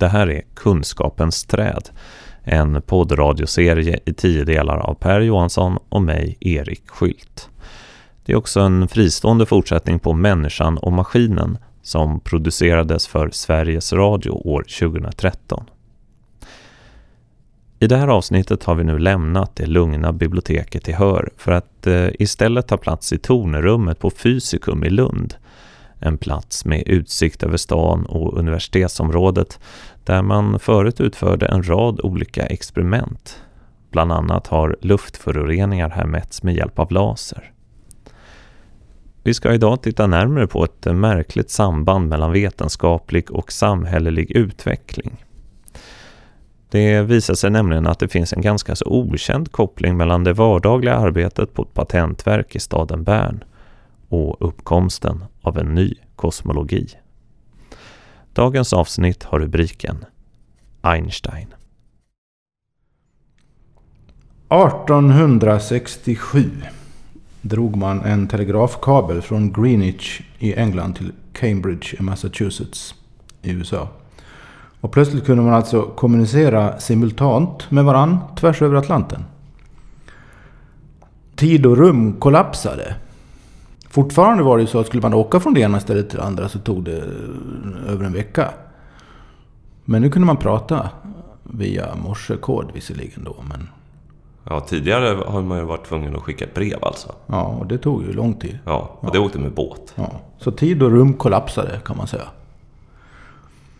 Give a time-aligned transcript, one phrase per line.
[0.00, 1.88] Det här är Kunskapens träd,
[2.42, 7.48] en poddradioserie i tio delar av Per Johansson och mig, Erik Skylt.
[8.24, 14.30] Det är också en fristående fortsättning på Människan och maskinen som producerades för Sveriges Radio
[14.30, 15.64] år 2013.
[17.78, 21.86] I det här avsnittet har vi nu lämnat det lugna biblioteket i Hör för att
[21.86, 25.34] eh, istället ta plats i tornerummet på Fysikum i Lund
[26.06, 29.60] en plats med utsikt över stan och universitetsområdet
[30.04, 33.42] där man förut utförde en rad olika experiment.
[33.90, 37.52] Bland annat har luftföroreningar här mätts med hjälp av laser.
[39.22, 45.24] Vi ska idag titta närmare på ett märkligt samband mellan vetenskaplig och samhällelig utveckling.
[46.70, 50.94] Det visar sig nämligen att det finns en ganska så okänd koppling mellan det vardagliga
[50.96, 53.44] arbetet på ett patentverk i staden Bern
[54.08, 56.88] och uppkomsten av en ny kosmologi.
[58.32, 60.04] Dagens avsnitt har rubriken
[60.80, 61.54] Einstein.
[64.48, 66.50] 1867
[67.42, 72.94] drog man en telegrafkabel från Greenwich i England till Cambridge i Massachusetts
[73.42, 73.88] i USA.
[74.80, 79.24] Och plötsligt kunde man alltså kommunicera simultant med varann tvärs över Atlanten.
[81.36, 82.96] Tid och rum kollapsade.
[83.96, 86.48] Fortfarande var det så att skulle man åka från det ena stället till det andra
[86.48, 87.04] så tog det
[87.86, 88.50] över en vecka.
[89.84, 90.90] Men nu kunde man prata
[91.42, 93.36] via morsekod visserligen då.
[93.48, 93.68] Men...
[94.44, 97.12] Ja, tidigare har man ju varit tvungen att skicka ett brev alltså.
[97.26, 98.58] Ja, och det tog ju lång tid.
[98.64, 99.24] Ja, och det ja.
[99.24, 99.92] åkte med båt.
[99.94, 102.28] Ja, så tid och rum kollapsade kan man säga.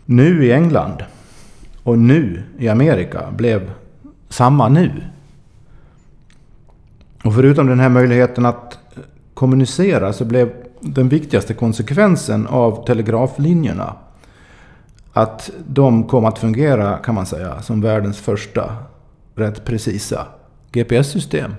[0.05, 1.03] Nu i England
[1.83, 3.71] och nu i Amerika blev
[4.29, 4.91] samma nu.
[7.23, 8.79] Och förutom den här möjligheten att
[9.37, 13.93] kommunicera så blev den viktigaste konsekvensen av telegraflinjerna
[15.13, 18.75] att de kom att fungera, kan man säga, som världens första
[19.35, 20.27] rätt precisa
[20.71, 21.51] GPS-system.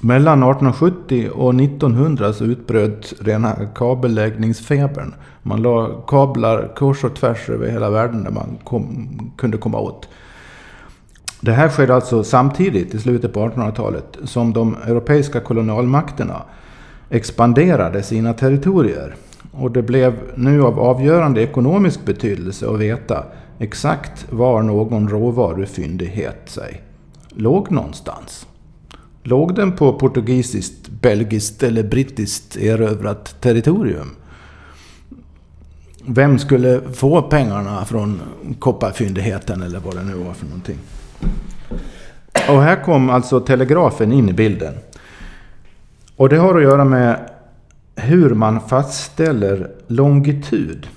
[0.00, 5.14] Mellan 1870 och 1900 så utbröt rena kabelläggningsfebern.
[5.42, 10.08] Man la kablar kors och tvärs över hela världen där man kom, kunde komma åt.
[11.40, 16.42] Det här skedde alltså samtidigt i slutet på 1800-talet som de europeiska kolonialmakterna
[17.10, 19.14] expanderade sina territorier.
[19.52, 23.24] Och det blev nu av avgörande ekonomisk betydelse att veta
[23.58, 26.82] exakt var någon råvarufyndighet sig
[27.38, 28.46] låg någonstans.
[29.22, 34.10] Låg den på portugisiskt, belgiskt eller brittiskt erövrat territorium?
[36.06, 38.20] Vem skulle få pengarna från
[38.58, 40.78] kopparfyndigheten eller vad det nu var för någonting?
[42.48, 44.74] Och här kom alltså telegrafen in i bilden.
[46.16, 47.30] Och det har att göra med
[47.96, 50.88] hur man fastställer longitud.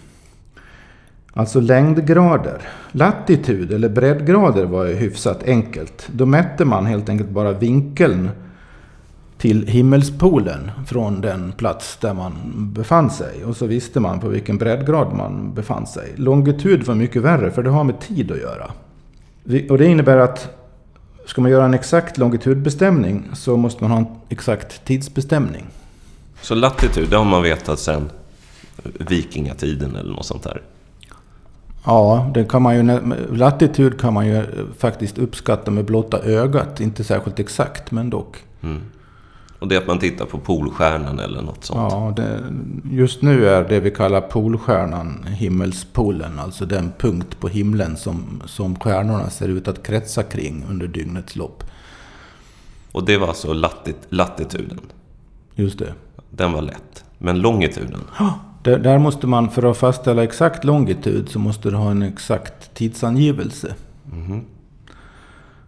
[1.33, 2.61] Alltså längdgrader.
[2.91, 6.09] Latitud eller breddgrader var ju hyfsat enkelt.
[6.11, 8.29] Då mätte man helt enkelt bara vinkeln
[9.37, 12.33] till himmelspolen från den plats där man
[12.73, 13.45] befann sig.
[13.45, 16.13] Och så visste man på vilken breddgrad man befann sig.
[16.15, 18.71] Longitud var mycket värre för det har med tid att göra.
[19.69, 20.49] Och det innebär att
[21.25, 25.65] ska man göra en exakt longitudbestämning så måste man ha en exakt tidsbestämning.
[26.41, 28.09] Så latitud, det har man vetat sedan
[28.83, 30.61] vikingatiden eller något sånt där?
[31.85, 32.99] Ja, det kan man ju,
[33.35, 34.43] latitud kan man ju
[34.77, 36.79] faktiskt uppskatta med blotta ögat.
[36.79, 38.37] Inte särskilt exakt, men dock.
[38.61, 38.81] Mm.
[39.61, 41.91] Och det är att man tittar på Polstjärnan eller något sånt?
[41.91, 42.39] Ja, det,
[42.91, 46.39] just nu är det vi kallar Polstjärnan himmelspolen.
[46.39, 51.35] Alltså den punkt på himlen som, som stjärnorna ser ut att kretsa kring under dygnets
[51.35, 51.63] lopp.
[52.91, 54.79] Och det var alltså latit, latituden?
[55.55, 55.93] Just det.
[56.29, 57.03] Den var lätt.
[57.17, 58.01] Men longituden?
[58.19, 62.01] Ja, där, där måste man, för att fastställa exakt longitud, så måste du ha en
[62.01, 63.75] exakt tidsangivelse.
[64.11, 64.41] Mm.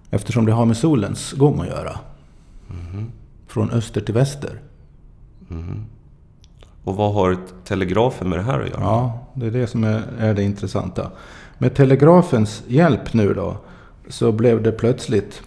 [0.09, 1.99] Eftersom det har med solens gång att göra.
[2.69, 3.11] Mm
[3.53, 4.61] från öster till väster.
[5.49, 5.85] Mm.
[6.83, 8.81] Och vad har telegrafen med det här att göra?
[8.81, 11.11] Ja, det är det som är, är det intressanta.
[11.57, 13.57] Med telegrafens hjälp nu då,
[14.07, 15.41] så blev det plötsligt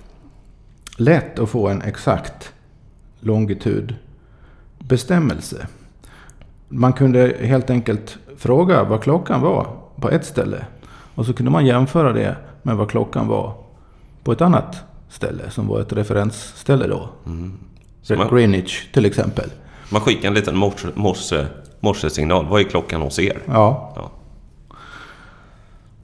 [0.96, 2.52] lätt att få en exakt
[3.20, 5.66] longitudbestämmelse.
[6.68, 9.66] Man kunde helt enkelt fråga vad klockan var
[9.96, 10.66] på ett ställe.
[11.14, 13.54] Och så kunde man jämföra det med vad klockan var
[14.24, 14.76] på ett annat
[15.08, 17.08] ställe som var ett referensställe då.
[17.26, 17.58] Mm.
[18.10, 19.50] Man, Greenwich till exempel.
[19.90, 21.46] Man skickar en liten morse, morse,
[21.80, 22.46] morsesignal.
[22.46, 23.38] Vad är klockan hos er?
[23.46, 23.92] Ja.
[23.96, 24.10] ja.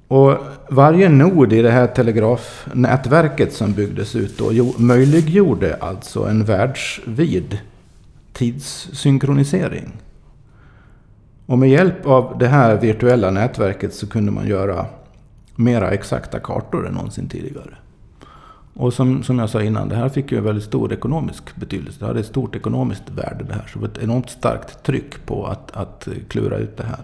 [0.09, 0.39] Och
[0.69, 7.59] varje nod i det här telegrafnätverket som byggdes ut då möjliggjorde alltså en världsvid
[8.33, 9.93] tidssynkronisering.
[11.47, 14.87] Och med hjälp av det här virtuella nätverket så kunde man göra
[15.57, 17.77] mera exakta kartor än någonsin tidigare.
[18.75, 21.97] Och som, som jag sa innan, det här fick ju väldigt stor ekonomisk betydelse.
[22.01, 23.67] Det hade ett stort ekonomiskt värde det här.
[23.73, 27.01] Så det var ett enormt starkt tryck på att, att klura ut det här.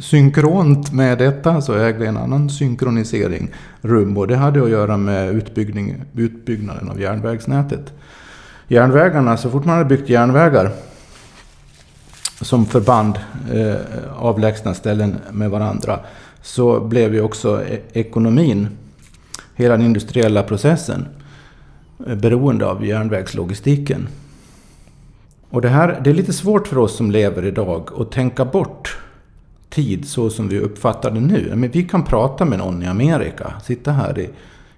[0.00, 3.50] Synkront med detta så ägde en annan synkronisering
[3.80, 4.16] rum.
[4.16, 5.34] Och det hade att göra med
[6.14, 7.92] utbyggnaden av järnvägsnätet.
[8.68, 10.70] Järnvägarna, så fort man hade byggt järnvägar
[12.40, 13.18] som förband
[13.52, 13.76] eh,
[14.16, 16.00] avlägsna ställen med varandra
[16.42, 18.68] så blev ju också e-, ekonomin,
[19.62, 21.06] hela den industriella processen,
[22.06, 24.08] eh, beroende av järnvägslogistiken.
[25.50, 28.98] Och det här det är lite svårt för oss som lever idag att tänka bort
[29.70, 31.52] tid så som vi uppfattar det nu.
[31.54, 34.30] Men vi kan prata med någon i Amerika, sitta här i,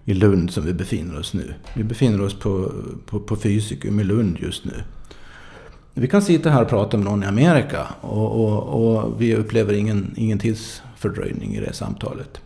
[0.04, 1.54] i Lund som vi befinner oss nu.
[1.74, 2.72] Vi befinner oss på,
[3.06, 4.82] på, på Fysikum i Lund just nu.
[5.94, 9.72] Vi kan sitta här och prata med någon i Amerika och, och, och vi upplever
[9.72, 12.40] ingen, ingen tidsfördröjning i det samtalet.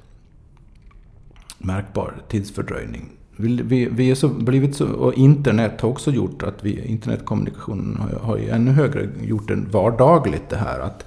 [1.59, 3.09] Märkbar tidsfördröjning.
[3.37, 7.97] Vi, vi, vi är så, blivit så, och internet har också gjort att vi, internetkommunikationen
[7.97, 10.81] har, har i ännu högre gjort det vardagligt det här.
[10.81, 11.07] Att,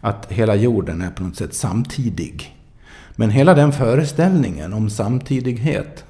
[0.00, 2.56] att hela jorden är på något sätt samtidig.
[3.16, 6.04] Men hela den föreställningen om samtidighet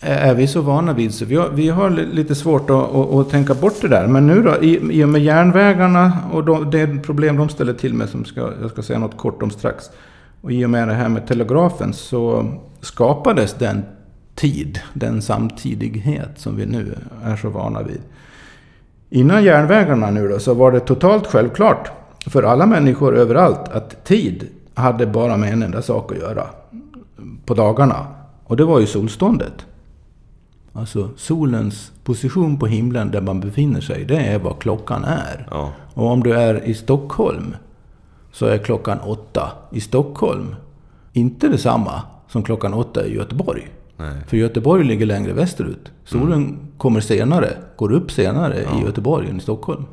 [0.00, 3.30] är vi så vana vid så vi har, vi har lite svårt att, att, att,
[3.30, 4.06] tänka bort det där.
[4.06, 7.94] Men nu då, i, i och med järnvägarna och de, det problem de ställer till
[7.94, 9.84] med som ska, jag ska säga något kort om strax.
[10.40, 13.82] Och i och med det här med telegrafen så skapades den
[14.34, 18.00] tid, den samtidighet som vi nu är så vana vid.
[19.10, 21.90] Innan järnvägarna nu då så var det totalt självklart
[22.26, 26.46] för alla människor överallt att tid hade bara med en enda sak att göra
[27.44, 28.06] på dagarna.
[28.44, 29.66] Och det var ju solståndet.
[30.72, 35.48] Alltså solens position på himlen där man befinner sig, det är vad klockan är.
[35.50, 35.72] Ja.
[35.94, 37.56] Och om du är i Stockholm
[38.32, 40.54] så är klockan åtta i Stockholm
[41.12, 43.68] inte detsamma som klockan åtta i Göteborg.
[43.96, 44.16] Nej.
[44.26, 45.92] För Göteborg ligger längre västerut.
[46.04, 46.58] Solen mm.
[46.78, 48.80] kommer senare, går upp senare ja.
[48.80, 49.84] i Göteborg än i Stockholm.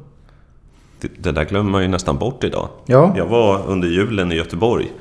[1.01, 2.69] Det, det, där glömmer man ju nästan bort idag.
[2.85, 3.13] Ja.
[3.17, 4.91] Jag var under julen i Göteborg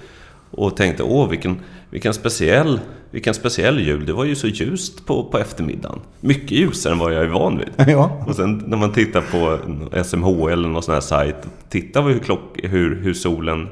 [0.51, 1.57] och tänkte, åh vilken,
[1.91, 4.07] vilken, speciell, vilken speciell jul.
[4.07, 6.01] Det var ju så ljust på, på eftermiddagen.
[6.21, 7.69] Mycket ljusare än vad jag är van vid.
[7.89, 8.25] Ja.
[8.27, 9.59] Och sen när man tittar på
[10.05, 11.37] SMH eller någon sån här sajt,
[11.69, 13.69] tittar vi hur, klock, hur, hur solen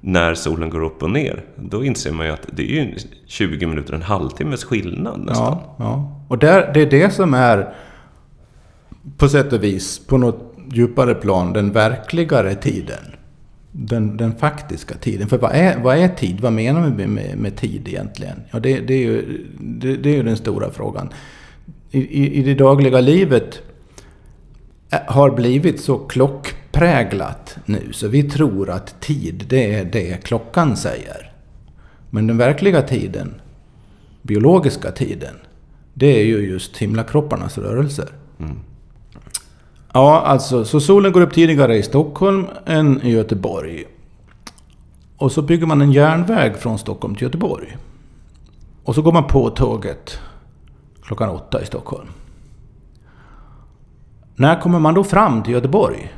[0.00, 2.94] när solen går upp och ner, då inser man ju att det är ju
[3.26, 5.58] 20 minuter, en halvtimmes skillnad nästan.
[5.60, 6.22] Ja, ja.
[6.28, 7.74] och där, det är det som är
[9.16, 13.10] på sätt och vis, på något djupare plan, den verkligare tiden
[13.72, 15.28] den, den faktiska tiden.
[15.28, 16.40] För vad är, vad är tid?
[16.40, 18.42] Vad menar vi med, med tid egentligen?
[18.50, 21.08] Ja, det, det, är ju, det, det, är ju den stora frågan.
[21.90, 23.62] I, i, I det dagliga livet
[25.06, 25.98] har blivit så
[26.80, 31.32] klockpräglat nu så vi tror att tid, det är det klockan säger.
[32.10, 33.34] Men den verkliga tiden,
[34.22, 35.34] biologiska tiden,
[35.94, 38.08] det är ju just himlakropparnas rörelser.
[38.38, 38.58] Mm.
[39.92, 43.84] Ja, alltså, så solen går upp tidigare i Stockholm än i Göteborg.
[45.16, 47.76] Och så bygger man en järnväg från Stockholm till Göteborg.
[48.84, 50.20] Och så går man på tåget
[51.02, 52.08] klockan åtta i Stockholm.
[54.36, 56.12] När kommer man då fram till Göteborg?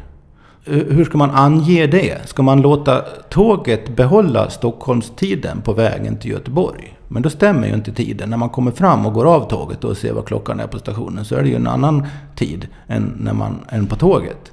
[0.64, 2.28] Hur ska man ange det?
[2.28, 6.98] Ska man låta tåget behålla Stockholmstiden på vägen till Göteborg?
[7.08, 8.30] Men då stämmer ju inte tiden.
[8.30, 11.24] När man kommer fram och går av tåget och ser vad klockan är på stationen
[11.24, 14.52] så är det ju en annan tid än, när man, än på tåget.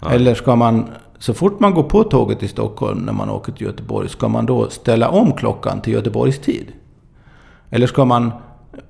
[0.00, 0.10] Ja.
[0.10, 0.86] Eller ska man,
[1.18, 4.46] så fort man går på tåget i Stockholm när man åker till Göteborg, ska man
[4.46, 6.72] då ställa om klockan till Göteborgs tid?
[7.70, 8.32] Eller ska man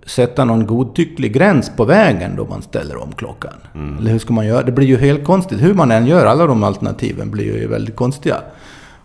[0.07, 3.53] sätta någon godtycklig gräns på vägen då man ställer om klockan?
[3.75, 3.99] Mm.
[3.99, 4.63] Eller hur ska man göra?
[4.63, 5.63] Det blir ju helt konstigt.
[5.63, 8.37] Hur man än gör, alla de alternativen blir ju väldigt konstiga.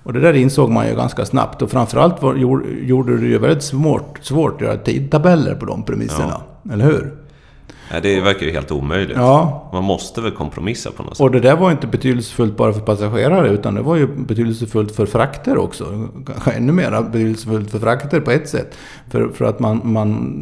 [0.04, 1.62] Och det där insåg man ju ganska snabbt.
[1.62, 2.36] Och framförallt var,
[2.82, 6.42] gjorde det ju väldigt svårt, svårt att göra tidtabeller på de premisserna.
[6.64, 6.74] Ja.
[6.74, 7.14] Eller hur?
[7.92, 9.18] Ja, det verkar ju helt omöjligt.
[9.18, 9.70] Ja.
[9.74, 11.24] Man måste väl kompromissa på något sätt.
[11.24, 15.06] Och det där var inte betydelsefullt bara för passagerare, utan det var ju betydelsefullt för
[15.06, 16.08] frakter också.
[16.26, 18.78] Kanske ännu mer betydelsefullt för frakter på ett sätt.
[19.10, 20.38] För, för att man, man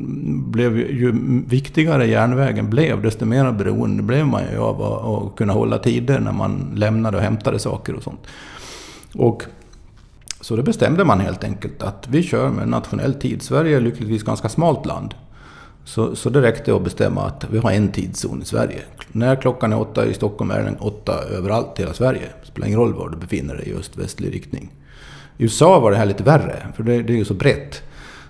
[0.52, 1.14] blev ju, ju
[1.48, 6.20] viktigare järnvägen blev, desto mer beroende blev man ju av att, att kunna hålla tider
[6.20, 8.28] när man lämnade och hämtade saker och sånt.
[9.16, 9.44] Och
[10.42, 13.42] så då bestämde man helt enkelt att vi kör med nationell tid.
[13.42, 15.14] Sverige är lyckligtvis ett ganska smalt land.
[15.88, 18.82] Så, så det räckte att bestämma att vi har en tidszon i Sverige.
[19.12, 22.30] När klockan är åtta i Stockholm är den åtta överallt i hela Sverige.
[22.42, 24.72] Det spelar ingen roll var du befinner dig i öst-västlig riktning.
[25.38, 27.84] I USA var det här lite värre, för det, det är ju så brett.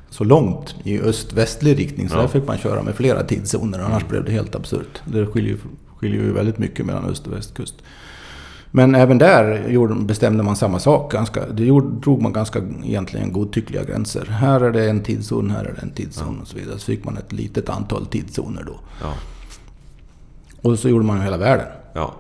[0.10, 2.22] Så långt i öst-västlig riktning, så ja.
[2.22, 3.80] där fick man köra med flera tidszoner.
[3.80, 5.02] Annars blev det helt absurt.
[5.06, 5.58] Det skiljer,
[5.98, 7.76] skiljer ju väldigt mycket mellan öst och västkust.
[8.72, 11.12] Men även där bestämde man samma sak.
[11.12, 14.26] Ganska, det gjorde, drog man ganska egentligen godtyckliga gränser.
[14.26, 16.42] Här är det en tidszon, här är det en tidszon Ja.
[16.42, 16.80] och så vidare.
[16.80, 18.80] Så fick man ett litet antal tidszoner då.
[19.02, 19.14] Ja.
[20.62, 21.68] Och så gjorde man hela världen.
[21.94, 22.14] ja.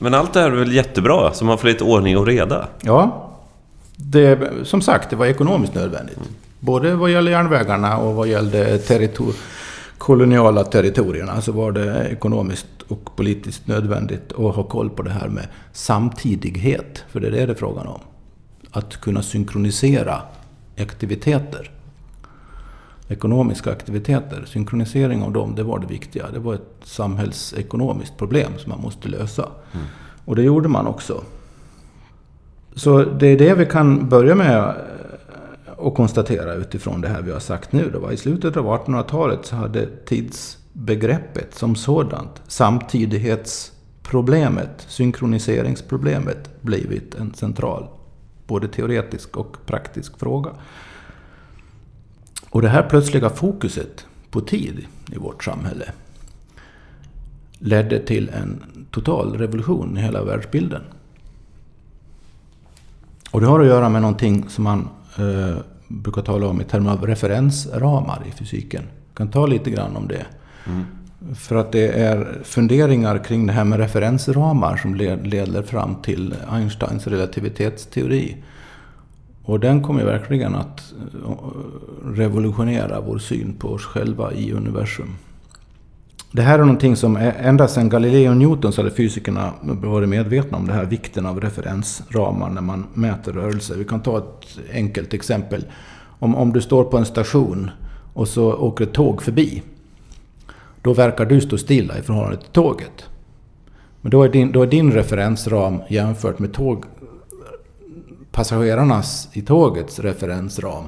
[0.00, 2.68] Men allt det här är väl jättebra, så man får lite ordning och reda?
[2.80, 3.30] Ja,
[3.96, 6.18] det, som sagt, det var ekonomiskt nödvändigt.
[6.60, 9.32] Både vad gäller järnvägarna och vad gällde territor
[9.98, 15.28] koloniala territorierna så var det ekonomiskt och politiskt nödvändigt att ha koll på det här
[15.28, 17.04] med samtidighet.
[17.08, 18.00] För det är det det är frågan om.
[18.70, 20.22] Att kunna synkronisera
[20.78, 21.70] aktiviteter.
[23.08, 26.26] Ekonomiska aktiviteter, synkronisering av dem, det var det viktiga.
[26.32, 29.48] Det var ett samhällsekonomiskt problem som man måste lösa.
[30.24, 31.22] Och det gjorde man också.
[32.74, 34.74] Så det är det vi kan börja med
[35.78, 37.90] och att konstatera utifrån det här vi har sagt nu.
[37.90, 47.34] Det var I slutet av 1800-talet så hade tidsbegreppet som sådant, samtidighetsproblemet, synkroniseringsproblemet, blivit en
[47.34, 47.88] central
[48.48, 50.50] både teoretisk och praktisk fråga.
[52.50, 55.92] Och det här plötsliga fokuset på tid i vårt samhälle
[57.58, 60.82] ledde till en total revolution i hela världsbilden.
[63.30, 65.56] Och det har att göra med någonting som man eh,
[65.88, 68.82] brukar tala om i termer av referensramar i fysiken.
[69.08, 70.26] Jag kan ta lite grann om det.
[71.34, 76.34] För att det är funderingar kring det här med referensramar som le- leder fram till
[76.52, 78.36] Einsteins relativitetsteori.
[79.44, 80.92] Och den kommer verkligen att
[81.24, 81.30] eh,
[82.04, 85.16] revolutionera vår syn på oss själva i universum.
[86.32, 90.58] Det här är någonting som ända sedan Galileo och Newton så hade fysikerna varit medvetna
[90.58, 93.74] om det här vikten av referensramar när man mäter rörelse.
[93.76, 95.64] Vi kan ta ett enkelt exempel.
[96.18, 97.70] Om, om du står på en station
[98.14, 99.62] och så åker ett tåg förbi.
[100.82, 103.04] Då verkar du stå stilla i förhållande till tåget.
[104.00, 106.84] Men då är din, då är din referensram jämfört med tåg,
[108.32, 110.84] passagerarnas i tågets referensram.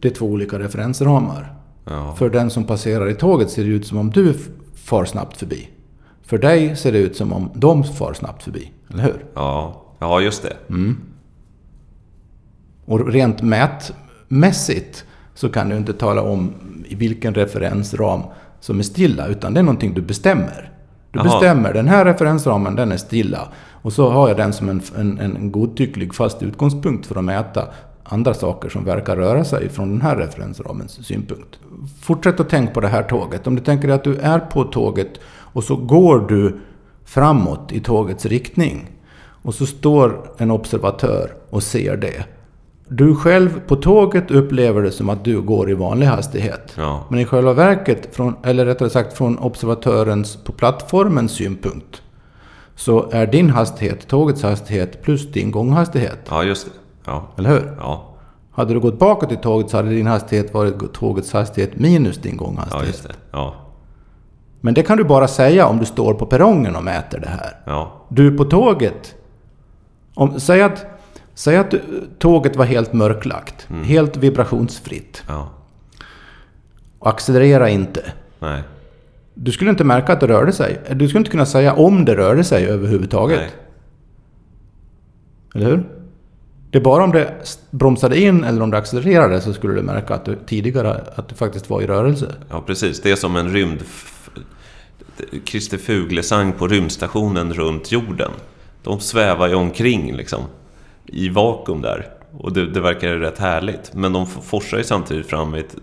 [0.00, 1.59] Det är två olika referensramar.
[1.84, 2.14] Ja.
[2.18, 4.34] För den som passerar i tåget ser det ut som om du
[4.74, 5.68] far snabbt förbi.
[6.22, 8.72] För dig ser det ut som om de far snabbt förbi.
[8.90, 9.24] Eller hur?
[9.34, 10.56] Ja, ja just det.
[12.84, 16.54] Och rent mätmässigt så kan du inte tala om
[16.88, 18.22] i vilken referensram
[18.60, 20.72] som är stilla, utan det är någonting du bestämmer.
[21.10, 21.24] Du Jaha.
[21.24, 23.48] bestämmer, den här referensramen den är stilla.
[23.82, 27.68] Och så har jag den som en, en, en godtycklig fast utgångspunkt för att mäta
[28.12, 31.58] andra saker som verkar röra sig från den här referensramens synpunkt.
[32.02, 33.46] Fortsätt att tänka på det här tåget.
[33.46, 36.60] Om du tänker dig att du är på tåget och så går du
[37.04, 38.90] framåt i tågets riktning.
[39.42, 42.24] Och så står en observatör och ser det.
[42.88, 46.74] Du själv på tåget upplever det som att du går i vanlig hastighet.
[46.76, 47.06] Ja.
[47.08, 52.02] Men i själva verket, från, eller rättare sagt från observatörens på plattformens synpunkt,
[52.76, 56.18] så är din hastighet tågets hastighet plus din gånghastighet.
[56.28, 56.79] Ja, just det.
[57.06, 57.28] Ja.
[57.38, 57.76] Eller hur?
[57.78, 58.06] Ja,
[58.52, 62.36] Hade du gått bakåt i tåget så hade din hastighet varit tågets hastighet minus din
[62.38, 62.86] ja gånghastighet.
[62.86, 63.14] just det.
[63.32, 63.54] Ja,
[64.60, 67.60] Men det kan du bara säga om du står på perrongen och mäter det här.
[67.66, 69.14] ja, Du på tåget.
[70.14, 70.86] Om, säg, att,
[71.34, 71.74] säg att
[72.18, 73.68] tåget var helt mörklagt.
[73.84, 75.22] Helt vibrationsfritt.
[75.28, 75.48] ja.
[76.98, 78.12] Och accelerera inte.
[78.38, 78.62] Nej,
[79.34, 80.80] Du skulle inte märka att det rörde sig.
[80.92, 83.38] Du skulle inte kunna säga om det rörde sig överhuvudtaget.
[83.40, 83.50] nej.
[85.54, 85.88] Eller hur?
[86.70, 87.34] Det är bara om det
[87.70, 91.34] bromsade in eller om det accelererade så skulle du märka att du tidigare att du
[91.34, 92.34] faktiskt var i rörelse.
[92.50, 93.00] Ja, precis.
[93.00, 93.82] Det är som en rymd...
[95.44, 98.30] Christer Fuglesang på rymdstationen runt jorden.
[98.82, 100.42] De svävar ju omkring liksom.
[101.06, 102.19] I vakuum där.
[102.32, 103.94] Och det, det verkar rätt härligt.
[103.94, 105.76] Men de forsar ju samtidigt fram i ett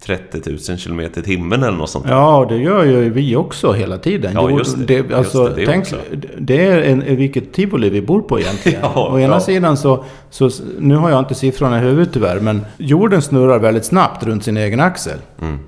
[0.00, 2.06] 30 000 km i timmen eller något sånt.
[2.08, 4.32] Ja, det gör ju vi också hela tiden.
[4.34, 4.94] Ja, just det.
[4.94, 5.94] Just alltså, det, det tänk,
[6.38, 8.80] det är en, vilket tivoli vi bor på egentligen.
[8.94, 9.40] Ja, Å ena ja.
[9.40, 10.50] sidan så, så...
[10.78, 14.56] Nu har jag inte siffrorna i huvudet tyvärr, men jorden snurrar väldigt snabbt runt sin
[14.56, 15.18] egen axel.
[15.40, 15.58] Mm.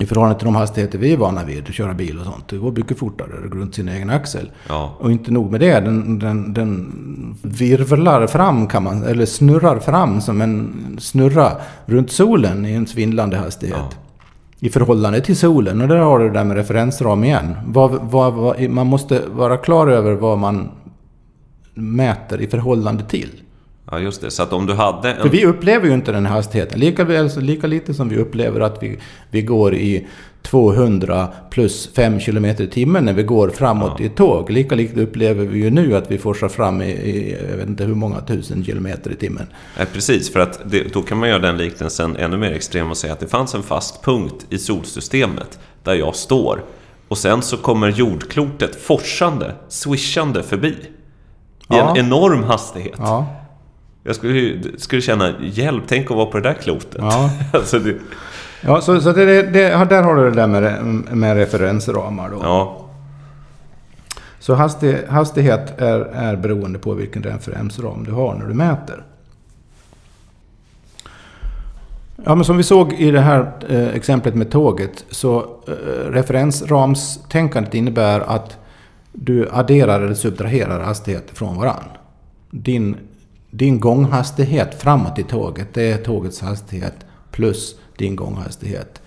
[0.00, 2.48] I förhållande till de hastigheter vi är vana vid, att köra bil och sånt.
[2.48, 4.50] Det går mycket fortare runt sin egen axel.
[4.68, 9.78] Ja, Och inte nog med det, den, den, den virvlar fram kan man, eller snurrar
[9.78, 11.52] fram som en snurra
[11.86, 13.78] runt solen i en svindlande hastighet.
[13.78, 13.96] Ja.
[14.60, 15.80] I förhållande till solen.
[15.80, 17.54] Och där har du det där med referensram igen.
[17.66, 20.68] Vad, vad, vad, man måste vara klar över vad man
[21.74, 23.42] mäter i förhållande till.
[23.90, 24.30] Ja just det.
[24.30, 25.30] Så att om du hade För en...
[25.30, 26.80] vi upplever ju inte den hastigheten.
[26.80, 28.98] Lika, väl, lika lite som vi upplever att vi,
[29.30, 30.06] vi går i
[30.42, 34.04] 200 plus 5 km i timmen när vi går framåt Ja.
[34.04, 34.50] i tåg.
[34.50, 37.84] Lika lite upplever vi ju nu att vi forsar fram i, i jag vet inte
[37.84, 39.46] hur många tusen kilometer i timmen.
[39.76, 40.32] Nej, precis.
[40.32, 43.20] För att det, då kan man göra den liknelsen ännu mer extrem och säga att
[43.20, 46.64] det fanns en fast punkt i solsystemet där jag står.
[47.08, 50.68] Och sen så kommer jordklotet forsande, swishande förbi.
[50.68, 50.84] I
[51.68, 51.90] Ja.
[51.90, 52.94] en enorm hastighet.
[52.98, 53.26] Ja,
[54.02, 56.96] Jag skulle, skulle känna, hjälp, tänk att vara på det där klotet.
[56.98, 57.30] ja.
[57.52, 57.94] alltså det,
[58.60, 60.84] ja så, så det, det, där har du det där med,
[61.16, 62.38] med referensramar då.
[62.42, 62.86] ja,
[64.38, 69.04] Så hastig, hastighet är, är beroende på vilken referensram du har när du mäter.
[72.24, 75.38] Ja, men som vi såg i det här eh, exemplet med tåget så
[75.68, 78.56] eh, referensramstänkandet innebär att
[79.12, 81.84] du adderar eller subtraherar hastigheter från varann.
[82.50, 82.96] Din,
[83.50, 86.94] din gånghastighet framåt i tåget, det är tågets hastighet
[87.30, 89.02] plus din gånghastighet.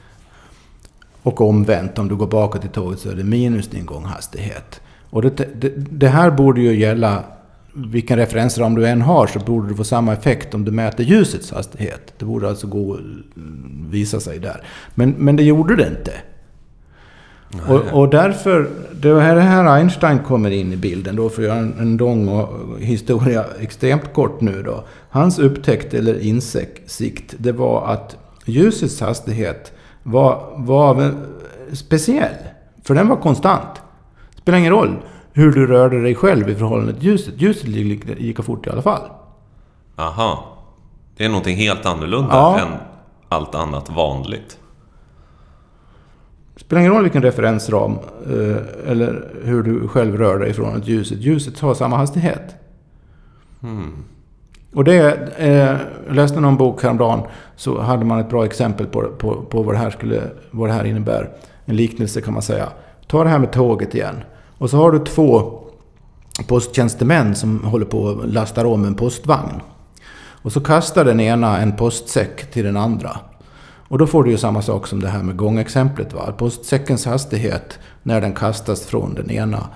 [1.23, 4.81] Och omvänt, om du går bakåt i tåget så är det minus din gånghastighet.
[5.09, 7.23] Och det, det, det här borde ju gälla
[7.73, 11.51] vilken referensram du än har så borde du få samma effekt om du mäter ljusets
[11.51, 12.13] hastighet.
[12.17, 12.99] Det borde alltså gå att
[13.89, 14.63] visa sig där.
[14.95, 16.13] Men, men det gjorde det inte.
[17.69, 21.57] Och, och därför, det är här Einstein kommer in i bilden då för att göra
[21.59, 22.45] en, en lång
[22.79, 24.83] historia extremt kort nu då.
[25.09, 29.71] Hans upptäckt eller insikt, det var att ljusets hastighet
[30.03, 31.13] var, var
[31.73, 32.35] speciell.
[32.83, 33.81] För den var konstant.
[34.37, 34.95] Spelar ingen roll
[35.33, 37.33] hur du rörde dig själv i förhållande till ljuset.
[37.37, 39.01] Ljuset gick lika fort i alla fall.
[39.95, 40.45] aha.
[41.17, 42.59] Det är någonting helt annorlunda Ja.
[42.59, 42.67] än
[43.29, 44.57] allt annat vanligt.
[46.55, 47.91] Spelar ingen roll vilken referensram
[48.25, 51.19] eh, eller hur du själv rör dig förhållande till ljuset.
[51.19, 52.55] Ljuset har samma hastighet.
[54.73, 55.77] Och det, eh,
[56.07, 57.21] jag läste någon bok häromdagen
[57.55, 60.73] så hade man ett bra exempel på, på, på vad, det här skulle, vad det
[60.73, 61.29] här innebär.
[61.65, 62.69] En liknelse kan man säga.
[63.07, 64.23] Ta det här med tåget igen.
[64.57, 65.59] Och så har du två
[66.47, 69.61] posttjänstemän som håller på att lasta om en postvagn.
[70.43, 73.19] Och så kastar den ena en postsäck till den andra.
[73.91, 76.13] Och då får du ju samma sak som det här med gångexemplet.
[76.13, 76.31] Va?
[76.37, 79.67] Postsäckens hastighet när den kastas från den ena,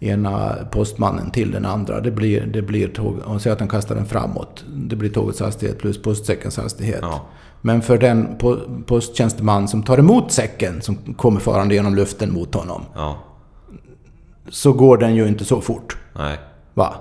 [0.00, 2.00] ena postmannen till den andra.
[2.00, 4.64] Det blir, det blir tåg, om säger att den kastar den framåt.
[4.68, 6.98] Det blir tågets hastighet plus postsäckens hastighet.
[7.02, 7.20] Ja.
[7.60, 12.54] Men för den po- posttjänsteman som tar emot säcken som kommer farande genom luften mot
[12.54, 12.82] honom.
[12.94, 13.16] Ja,
[14.48, 15.96] Så går den ju inte så fort.
[16.16, 16.38] nej.
[16.74, 16.94] Va?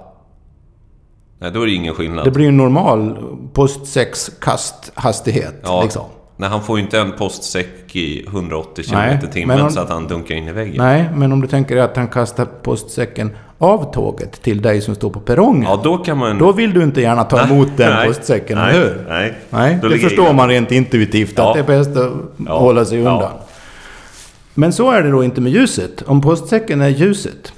[1.39, 2.25] Nej, då är det ingen skillnad.
[2.25, 3.17] Det blir ju normal
[3.53, 5.55] postsäckskasthastighet.
[5.63, 6.05] ja, Liksom.
[6.41, 9.89] Nej, han får ju inte en postsäck i 180 km i men timmen så att
[9.89, 10.75] han dunkar in i väggen.
[10.77, 14.95] Nej, men om du tänker dig att han kastar postsäcken av tåget till dig som
[14.95, 15.63] står på perrongen.
[15.63, 16.37] Ja, då kan man...
[16.37, 19.05] Då vill du inte gärna ta Nej, emot den nej, postsäcken, nej, eller hur?
[19.09, 21.47] Nej, Nej, det förstår jag- man rent intuitivt Ja.
[21.47, 22.11] att det är bäst att
[22.47, 22.59] Ja.
[22.59, 23.11] hålla sig Ja.
[23.13, 23.31] undan.
[24.53, 26.01] Men så är det då inte med ljuset.
[26.01, 27.53] Om postsäcken är ljuset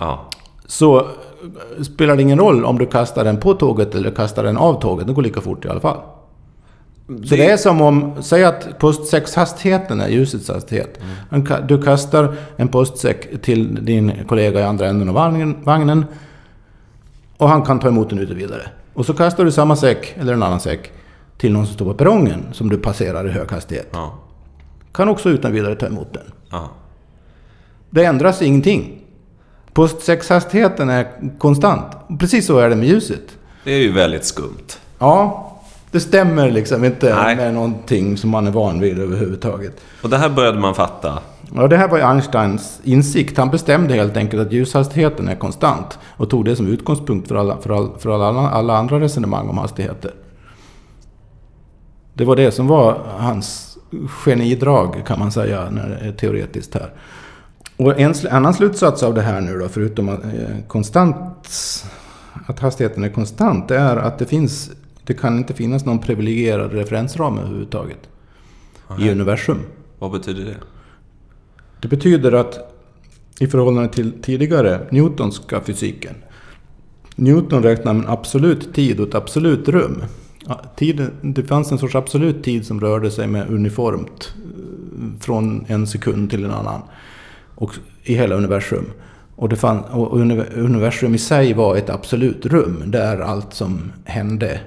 [0.00, 0.30] Ja,
[0.66, 1.06] så
[1.82, 5.06] spelar det ingen roll om du kastar den på tåget eller kastar den av tåget.
[5.06, 5.96] Det går lika fort i alla fall.
[7.06, 11.00] Så det är som om, säg att postsäckshastigheten är ljusets hastighet.
[11.30, 15.14] Ka- Du kastar en postsäck till din kollega i andra änden av
[15.64, 16.06] vagnen,
[17.36, 18.62] och han kan ta emot den utan vidare.
[18.94, 20.92] Och så kastar du samma säck, eller en annan säck,
[21.38, 23.88] till någon som står på perrongen som du passerar i hög hastighet.
[23.92, 24.18] ja,
[24.92, 26.32] Kan också utan vidare ta emot den.
[26.50, 26.70] ja.
[27.90, 29.00] Det ändras ingenting.
[29.72, 31.06] Postsäckshastigheten är
[31.38, 31.86] konstant.
[32.20, 33.38] Precis så är det med ljuset.
[33.64, 34.66] Det är ju väldigt skumt.
[34.98, 35.43] Ja,
[35.94, 37.36] det stämmer liksom inte Nej.
[37.36, 39.80] med någonting som man är van vid överhuvudtaget.
[40.02, 41.18] Och det här började man fatta.
[41.54, 43.38] Ja, det här var ju Einsteins insikt.
[43.38, 47.56] Han bestämde helt enkelt att ljushastigheten är konstant och tog det som utgångspunkt för alla,
[47.56, 50.14] för all, för alla, alla andra resonemang om hastigheter.
[52.14, 53.78] Det var det som var hans
[54.24, 56.90] genidrag kan man säga när det är teoretiskt här.
[57.76, 60.30] Och en annan slutsats av det här nu då, förutom att, eh,
[60.68, 61.48] konstant,
[62.46, 64.70] att hastigheten är konstant, det är att det finns,
[65.06, 68.08] det kan inte finnas någon privilegierad referensram överhuvudtaget
[69.00, 69.58] i universum.
[69.98, 70.56] Vad betyder det?
[71.80, 72.74] Det betyder att
[73.40, 76.14] i förhållande till tidigare Newtonska fysiken.
[77.16, 80.02] Newton räknar med en absolut tid och ett absolut rum.
[80.76, 85.86] Tiden, det fanns en sorts absolut tid som rörde sig med uniformt eh, från en
[85.86, 86.80] sekund till en annan.
[87.54, 88.84] Och i hela universum.
[89.36, 93.92] Och, det fann, och uni- universum i sig var ett absolut rum där allt som
[94.04, 94.60] hände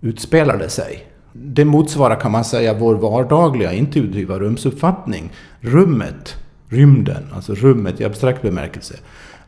[0.00, 1.06] utspelade sig.
[1.32, 5.32] Det motsvarar kan man säga vår vardagliga intuitiva rumsuppfattning.
[5.60, 6.34] Rummet,
[6.68, 8.94] rymden, alltså rummet i abstrakt bemärkelse,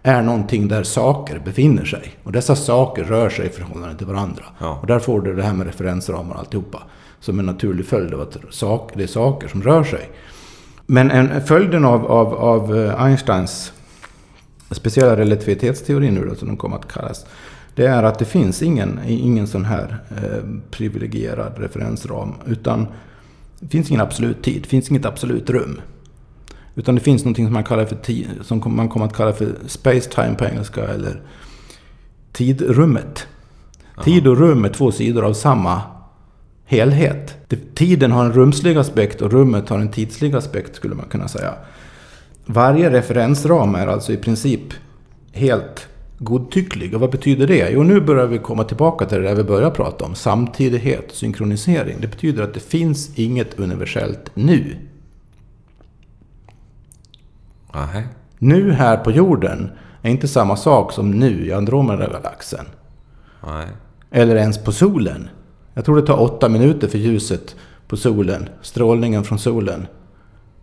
[0.02, 2.12] är någonting där saker befinner sig.
[2.22, 4.44] Och dessa saker rör sig i förhållande till varandra.
[4.58, 4.78] Ja.
[4.80, 6.82] Och där får du det här med referensramar och alltihopa.
[7.20, 10.10] Som en naturlig följd av att sak, det är saker som rör sig.
[10.86, 13.72] Men en, följden av, av, av eh, Einsteins
[14.70, 17.26] speciella relativitetsteori nu då, som den kommer att kallas.
[17.80, 22.34] Det är att det finns ingen, ingen sån här eh, privilegierad referensram.
[22.46, 22.86] Utan
[23.60, 25.80] det finns ingen absolut tid, det finns inget absolut rum.
[26.74, 29.54] Utan det finns något som man, kallar för ti- som man kommer att kalla för
[29.66, 31.20] space time på engelska, eller
[32.32, 33.26] tidrummet.
[34.04, 35.82] Tid och rum är två sidor av samma
[36.64, 37.36] helhet.
[37.74, 41.54] Tiden har en rumslig aspekt och rummet har en tidslig aspekt skulle man kunna säga.
[42.46, 44.62] Varje referensram är alltså i princip
[45.32, 45.86] helt
[46.20, 46.94] godtycklig.
[46.94, 47.70] Och vad betyder det?
[47.70, 50.14] Jo, nu börjar vi komma tillbaka till det där vi började prata om.
[50.14, 51.96] Samtidighet, synkronisering.
[52.00, 54.76] Det betyder att det finns inget universellt nu.
[57.74, 58.06] Nej.
[58.38, 59.70] Nu här på jorden
[60.02, 62.66] är inte samma sak som nu i Andromeda-galaxen.
[64.10, 65.28] Eller ens på solen.
[65.74, 67.56] Jag tror det tar åtta minuter för ljuset
[67.88, 69.86] på solen, strålningen från solen,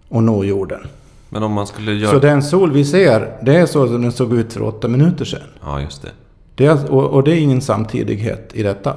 [0.09, 0.87] att nå jorden.
[1.29, 2.11] Men om man skulle göra...
[2.11, 5.25] Så den sol vi ser, det är så som den såg ut för åtta minuter
[5.25, 5.41] sedan.
[5.63, 6.11] Ja, just det.
[6.55, 8.93] Det är, och, och det är ingen samtidighet i detta.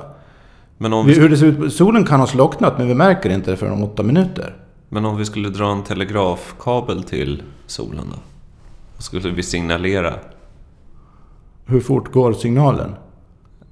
[0.78, 3.30] Men om, Vi, vi, hur det ser ut, solen kan ha slocknat men vi märker
[3.30, 4.56] inte det förrän om åtta minuter.
[4.88, 8.16] men om vi skulle dra en telegrafkabel till solen då?
[8.96, 10.14] Vad skulle vi signalera?
[11.66, 12.94] Hur fort går signalen?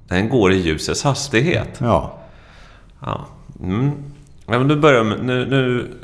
[0.08, 1.68] Den går i ljusets hastighet.
[1.78, 2.18] Ja.
[3.00, 3.26] Ja.
[3.62, 3.90] Mm.
[4.50, 5.46] Ja, men nu börjar, nu, nu,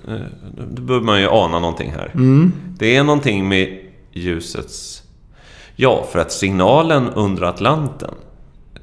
[0.07, 0.25] nu,
[0.75, 2.11] nu börjar man ju ana någonting här.
[2.15, 2.53] Mm.
[2.79, 3.79] Det är någonting med
[4.13, 5.03] ljusets...
[5.77, 8.15] Ja, för att signalen under Atlanten,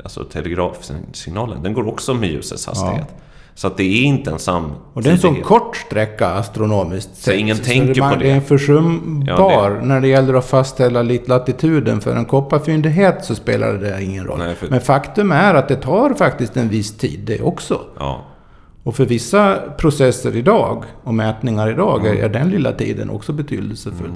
[0.04, 3.08] alltså telegrafsignalen, den går också med ljusets hastighet.
[3.56, 4.82] Så att det är inte en samtidighet.
[4.93, 7.36] Och det är en sån kort sträcka astronomiskt sett.
[7.36, 8.26] ingen Så tänker man, på det.
[8.26, 9.80] Det är försumbar.
[9.84, 14.38] När det gäller att fastställa latituden för en kopparfyndighet så spelar det ingen roll.
[14.38, 17.82] Nej, för- Men faktum är att det tar faktiskt en viss tid det också.
[18.00, 18.26] Ja,
[18.84, 22.24] Och för vissa processer idag och mätningar idag Mm.
[22.26, 24.12] är, den lilla tiden också betydelsefull.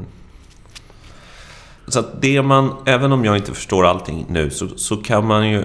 [1.88, 5.50] Så att det man, även om jag inte förstår allting nu, så, så kan man
[5.50, 5.64] ju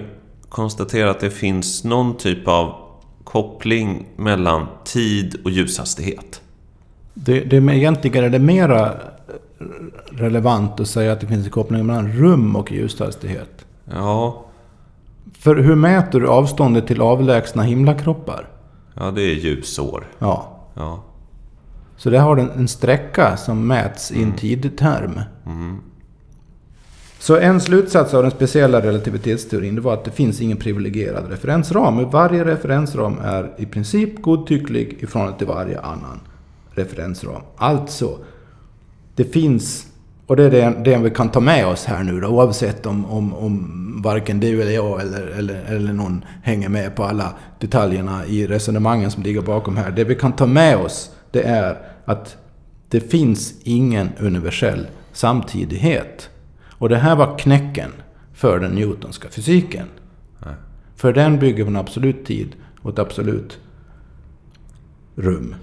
[0.49, 2.73] konstatera att det finns någon typ av
[3.23, 6.41] koppling mellan tid och ljushastighet.
[7.13, 8.91] Det, det, är- egentligen är det mera
[10.11, 13.65] relevant att säga att det finns en koppling mellan rum och ljushastighet.
[13.93, 14.45] Ja,
[15.39, 18.47] För hur mäter du avståndet till avlägsna himlakroppar?
[18.93, 20.07] Ja det är ljusår.
[20.19, 21.03] Ja, Ja.
[21.97, 25.19] Så det har en, en sträcka som mäts i en tidterm.
[27.19, 32.09] Så en slutsats av den speciella relativitetsteorin det var att det finns ingen privilegierad referensram.
[32.09, 36.19] Varje referensram är i princip godtycklig i förhållande till varje annan
[36.71, 37.41] referensram.
[37.57, 38.17] Alltså,
[39.15, 39.87] det finns,
[40.31, 43.05] och det är det, det vi kan ta med oss här nu då, oavsett om,
[43.05, 48.25] om, om varken du eller jag eller, eller, eller någon hänger med på alla detaljerna
[48.25, 49.91] i resonemangen som ligger bakom här.
[49.91, 52.37] Det vi kan ta med oss, det är att
[52.89, 56.29] det finns ingen universell samtidighet.
[56.69, 57.91] Och det här var knäcken
[58.33, 59.87] för den Newtonska fysiken.
[60.95, 63.59] För den bygger på en absolut tid och ett absolut
[65.15, 65.55] rum.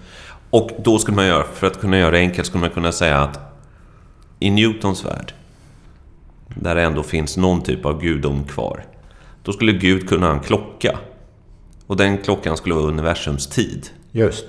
[0.51, 3.21] Och då skulle man göra, för att kunna göra det enkelt, skulle man kunna säga
[3.21, 3.48] att
[4.39, 5.33] i Newtons värld,
[6.55, 8.85] där det ändå finns någon typ av gudom kvar,
[9.43, 10.99] då skulle Gud kunna ha en klocka.
[11.87, 13.87] Och den klockan skulle vara universums tid.
[14.13, 14.45] Just.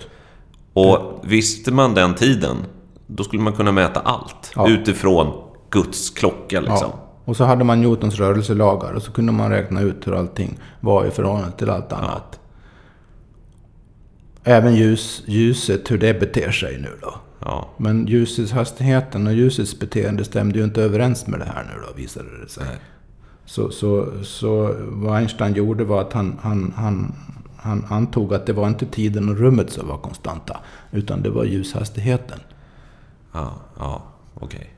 [0.73, 2.57] Och visste man den tiden,
[3.07, 4.69] då skulle man kunna mäta allt Ja.
[4.69, 6.89] utifrån Guds klocka liksom.
[6.91, 7.05] Ja.
[7.25, 11.05] Och så hade man Newtons rörelselagar och så kunde man räkna ut hur allting var
[11.05, 12.39] i förhållande till allt annat.
[14.43, 17.15] Även ljus, ljuset, hur det beter sig nu då.
[17.39, 17.69] Ja.
[17.77, 21.93] Men ljusets hastigheten och ljusets beteende stämde ju inte överens med det här nu då,
[22.01, 22.63] visade det sig.
[22.63, 22.77] Nej.
[23.45, 27.15] Så, så, så vad Einstein gjorde var att han, han, han,
[27.55, 30.57] han antog att det var inte tiden och rummet som var konstanta,
[30.91, 32.39] utan det var ljushastigheten.
[33.31, 34.73] Ja, ja okej.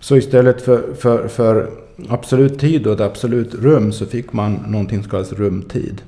[0.00, 1.70] Så istället för, för, för
[2.08, 6.02] absolut tid och ett absolut rum så fick man någonting som kallas rumtid.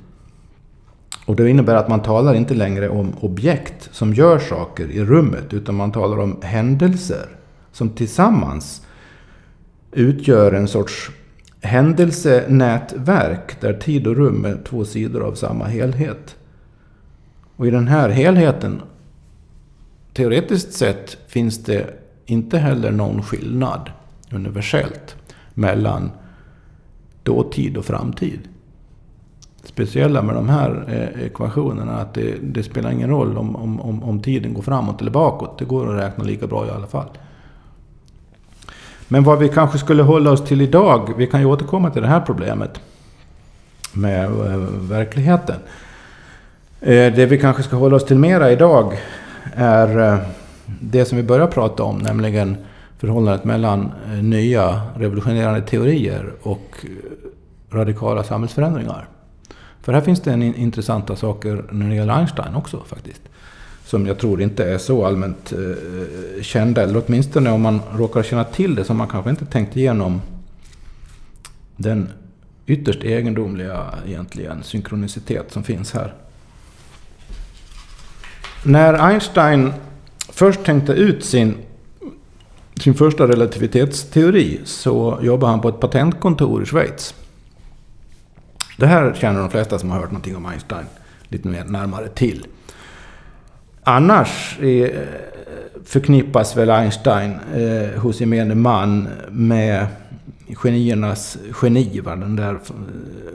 [1.28, 5.54] Och det innebär att man talar inte längre om objekt som gör saker i rummet,
[5.54, 7.26] utan man talar om händelser
[7.72, 8.86] som tillsammans
[9.92, 11.10] utgör en sorts
[11.60, 16.36] händelsenätverk där tid och rum är två sidor av samma helhet.
[17.56, 18.82] Och i den här helheten,
[20.12, 21.86] teoretiskt sett, finns det
[22.26, 23.90] inte heller någon skillnad
[24.32, 25.16] universellt
[25.54, 26.10] mellan
[27.22, 28.40] dåtid och framtid.
[29.78, 34.02] Speciella med de här eh, ekvationerna att det, det spelar ingen roll om, om, om,
[34.02, 35.58] om tiden går framåt eller bakåt.
[35.58, 37.06] Det går att räkna lika bra i alla fall.
[39.08, 42.08] Men vad vi kanske skulle hålla oss till idag, vi kan ju återkomma till det
[42.08, 42.80] här problemet
[43.92, 45.56] med eh, verkligheten.
[46.80, 48.98] Eh, det vi kanske ska hålla oss till mera idag
[49.54, 50.18] är eh,
[50.80, 52.56] det som vi börjar prata om, nämligen
[52.98, 59.08] förhållandet mellan eh, nya revolutionerande teorier och eh, radikala samhällsförändringar.
[59.88, 63.22] För här finns det en intressanta saker när det gäller Einstein också faktiskt.
[63.84, 66.82] som jag tror inte är så allmänt eh, kända.
[66.82, 70.20] Eller åtminstone om man råkar känna till det så man kanske inte tänkt igenom
[71.76, 72.08] den
[72.66, 76.14] ytterst egendomliga egentligen synkronicitet som finns här.
[78.62, 79.72] När Einstein
[80.28, 81.54] först tänkte ut sin,
[82.80, 87.14] sin första relativitetsteori så jobbade han på ett patentkontor i Schweiz.
[88.78, 90.86] Det här känner de flesta som har hört någonting om Einstein
[91.28, 92.46] lite mer närmare till.
[93.84, 94.90] Annars eh,
[95.84, 99.86] förknippas väl Einstein eh, hos gemene man med
[100.54, 102.00] geniernas geni.
[102.00, 102.16] Va?
[102.16, 102.60] Den där eh,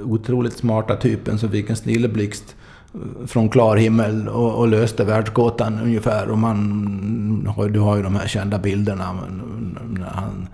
[0.06, 2.56] otroligt smarta typen som fick en snilleblixt
[2.93, 6.29] eh, från klar himmel och, och löste världsgåtan ungefär.
[6.29, 9.13] Och man, du har ju de här kända bilderna
[9.89, 10.47] när han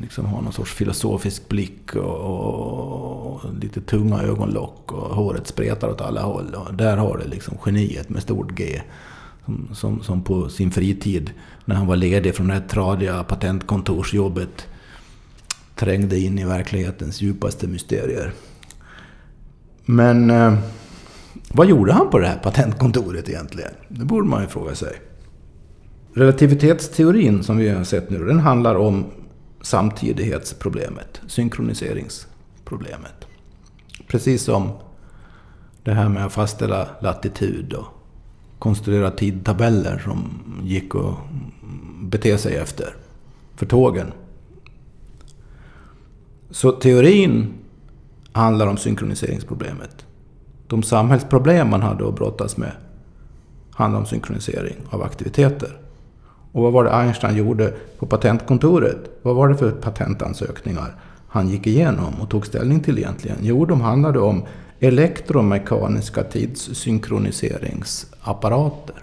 [0.00, 5.88] liksom har någon sorts filosofisk blick och, och, och, lite tunga ögonlock och håret spretar
[5.88, 6.54] åt alla håll.
[6.54, 8.80] Och där har du liksom geniet med stort G.
[9.44, 11.30] Som, som, som, på sin fritid,
[11.64, 14.66] när han var ledig från det här tradiga patentkontorsjobbet,
[15.74, 18.32] trängde in i verklighetens djupaste mysterier.
[19.84, 20.58] Men eh,
[21.48, 23.70] vad gjorde han på det här patentkontoret egentligen?
[23.88, 24.92] Det borde man ju fråga sig.
[26.14, 29.04] Relativitetsteorin som vi har sett nu, den handlar om
[29.64, 33.26] samtidighetsproblemet, synkroniseringsproblemet.
[34.06, 34.70] Precis som
[35.82, 37.86] det här med att fastställa latitud och
[38.58, 41.16] konstruera tidtabeller som gick att
[42.02, 42.96] bete sig efter
[43.56, 44.12] för tågen.
[46.50, 47.54] Så teorin
[48.32, 50.06] handlar om synkroniseringsproblemet.
[50.66, 52.72] De samhällsproblem man hade att brottas med
[53.70, 55.83] handlar om synkronisering av aktiviteter.
[56.54, 59.10] Och vad var det Einstein gjorde på patentkontoret?
[59.22, 60.94] Vad var det för patentansökningar
[61.28, 63.36] han gick igenom och tog ställning till egentligen?
[63.40, 64.42] Jo, de handlade om
[64.80, 68.96] elektromekaniska tidssynkroniseringsapparater.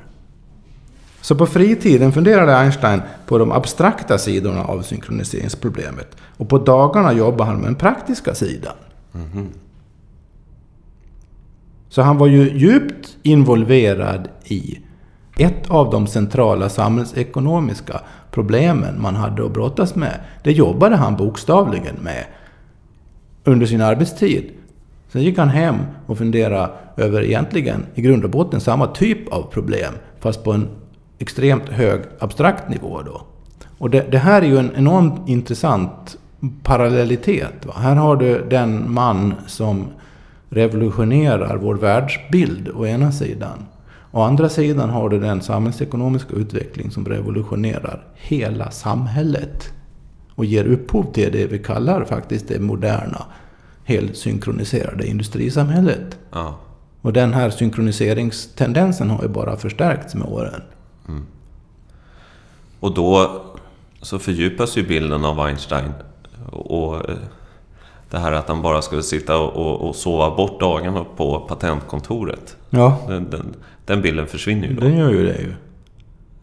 [1.22, 6.16] Så på fritiden funderade Einstein på de abstrakta sidorna av synkroniseringsproblemet.
[6.38, 8.76] Och på dagarna jobbade han med den praktiska sidan.
[9.14, 9.48] Mm.
[11.90, 14.80] Så han var ju djupt involverad i
[15.38, 21.96] ett av de centrala samhällsekonomiska problemen man hade att brottas med, det jobbade han bokstavligen
[22.02, 22.26] med
[23.44, 24.52] under sin arbetstid.
[25.12, 29.42] Sen gick han hem och funderade över egentligen i grund och botten samma typ av
[29.42, 30.68] problem, fast på en
[31.20, 33.22] extremt hög abstrakt nivå då.
[33.78, 36.18] Och det, det här är ju en enormt intressant
[36.64, 37.66] parallellitet.
[37.66, 37.74] Va?
[37.78, 39.88] Här har du den man som
[40.50, 43.66] revolutionerar vår världsbild å ena sidan.
[44.12, 49.74] Å andra sidan har du den samhällsekonomiska utveckling som revolutionerar hela samhället.
[50.36, 53.26] Och ger upphov till det vi kallar faktiskt det moderna,
[53.84, 56.18] helt synkroniserade industrisamhället.
[56.32, 56.56] Ja.
[57.02, 60.62] Och den här synkroniseringstendensen har ju bara förstärkts med åren.
[61.08, 61.26] Mm.
[62.80, 63.42] Och då
[64.02, 65.92] så fördjupas ju bilden av Einstein.
[66.52, 67.02] Och
[68.12, 72.56] det här att han bara skulle sitta och, och sova bort dagarna på patentkontoret.
[72.70, 72.98] Ja.
[73.08, 74.82] Den, den, den bilden försvinner ju då.
[74.82, 75.54] Den gör ju det ju.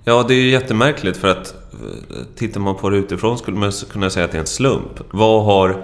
[0.05, 3.73] Ja, det är ju jättemärkligt för att eh, tittar man på det utifrån skulle man
[3.91, 5.01] kunna säga att det är en slump.
[5.11, 5.83] Vad har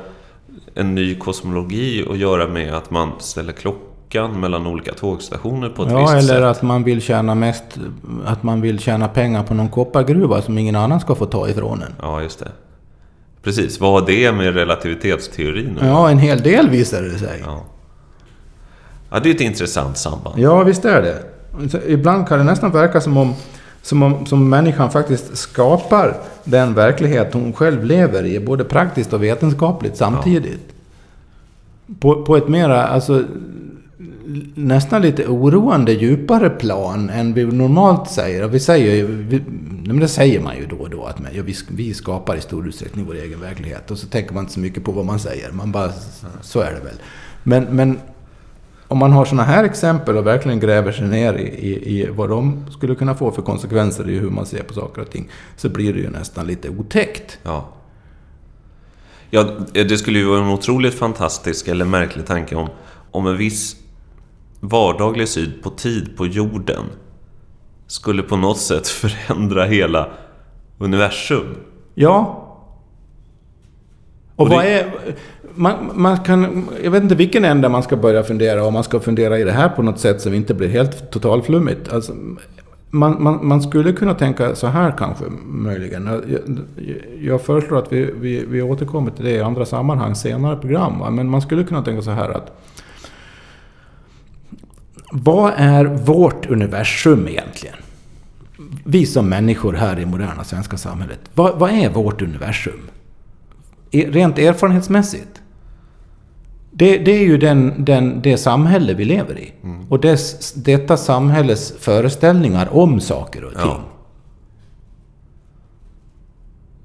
[0.74, 5.90] en ny kosmologi att göra med att man ställer klockan mellan olika tågstationer på ett
[5.90, 6.24] ja, visst sätt?
[6.30, 7.64] Ja, eller att man vill tjäna mest...
[8.24, 11.82] Att man vill tjäna pengar på någon koppargruva som ingen annan ska få ta ifrån
[11.82, 11.92] en.
[12.02, 12.50] Ja, just det.
[13.44, 17.42] Precis, vad har det med relativitetsteorin Ja, en hel del visar det sig.
[17.44, 17.62] Ja.
[19.10, 20.38] ja, det är ett intressant samband.
[20.38, 21.22] Ja, visst är det.
[21.86, 23.34] Ibland kan det nästan verka som om,
[23.82, 29.22] som om som människan faktiskt skapar den verklighet hon själv lever i, både praktiskt och
[29.22, 30.60] vetenskapligt samtidigt.
[30.66, 31.94] Ja.
[32.00, 33.24] På, på ett mera, alltså,
[34.54, 38.44] nästan lite oroande djupare plan än vi normalt säger.
[38.44, 39.40] Och vi säger ju,
[39.86, 42.68] men det säger man ju då och då att ja, vi, vi skapar i stor
[42.68, 43.90] utsträckning vår egen verklighet.
[43.90, 45.52] Och så tänker man inte så mycket på vad man säger.
[45.52, 45.92] Man bara,
[46.42, 46.96] så är det väl.
[47.42, 48.00] Men, men
[48.88, 52.28] om man har sådana här exempel och verkligen gräver sig ner i, i, i, vad
[52.28, 55.68] de skulle kunna få för konsekvenser i hur man ser på saker och ting, så
[55.68, 57.38] blir det ju nästan lite otäckt.
[57.42, 57.68] Ja.
[59.30, 62.68] Ja, det skulle ju vara en otroligt fantastisk eller märklig tanke om,
[63.10, 63.76] om en viss
[64.60, 66.84] vardaglig syn på tid på jorden
[67.86, 70.08] skulle på något sätt förändra hela
[70.78, 71.56] universum.
[71.94, 72.40] Ja.
[74.36, 74.92] Och, och vad är...
[75.56, 79.00] Man, man, kan, jag vet inte vilken ände man ska börja fundera om man ska
[79.00, 81.92] fundera i det här på något sätt som inte blir helt totalflummigt.
[81.92, 82.12] Alltså,
[82.90, 86.06] man, man, man, skulle kunna tänka så här kanske, möjligen.
[86.06, 86.42] Jag,
[87.20, 91.14] jag föreslår att vi, vi, vi återkommer till det i andra sammanhang, senare program.
[91.14, 92.52] Men man skulle kunna tänka så här att
[95.16, 97.74] vad är vårt universum egentligen?
[98.84, 101.20] Vi som människor här i moderna svenska samhället.
[101.34, 102.80] Vad, vad är vårt universum?
[103.90, 105.42] E- Rent erfarenhetsmässigt.
[106.70, 109.52] Det, det är ju den, den, det samhälle vi lever i.
[109.88, 113.60] Och dess, detta samhälles föreställningar om saker och ting.
[113.64, 113.80] Ja.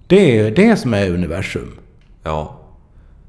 [0.07, 1.71] Det är det som är universum.
[2.23, 2.59] Ja.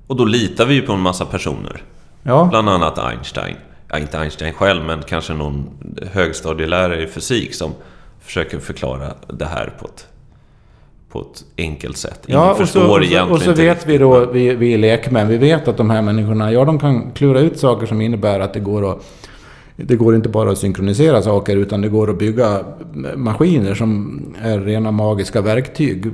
[0.06, 1.82] Och då litar vi ju på en massa personer.
[2.22, 3.56] Ja, Bland annat Einstein.
[3.90, 5.70] Ja, inte Einstein själv, men kanske någon
[6.12, 7.74] högstadielärare i fysik som
[8.20, 10.06] försöker förklara det här på ett,
[11.08, 12.20] på ett enkelt sätt.
[12.26, 15.28] Ingen ja och, förstår så, och, så, och så vet vi då, vi, vi lekmän,
[15.28, 18.54] vi vet att de här människorna, ja de kan klura ut saker som innebär att
[18.54, 19.02] det går att
[19.76, 22.64] det går inte bara att synkronisera saker utan det går att bygga
[23.16, 26.06] maskiner som är rena magiska verktyg.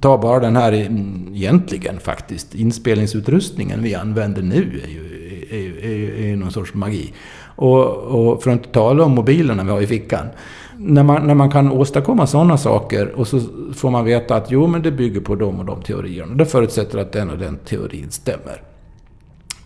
[0.00, 5.09] Ta bara den här egentligen faktiskt, inspelningsutrustningen vi använder nu är ju,
[5.50, 7.12] är, är, är någon sorts magi.
[7.56, 10.26] Och, och för att inte tala om mobilerna vi har i fickan.
[10.76, 13.40] När man, när man kan åstadkomma sådana saker och så
[13.74, 16.34] får man veta att jo men det bygger på de och de teorierna.
[16.34, 18.62] Det förutsätter att den och den teorin stämmer.